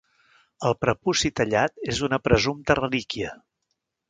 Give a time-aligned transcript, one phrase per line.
[0.69, 3.37] El prepuci tallat és una presumpta relíquia.